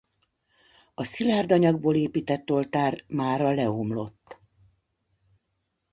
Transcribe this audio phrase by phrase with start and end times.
[0.93, 4.39] A szilárd anyagból épített oltár mára leomlott.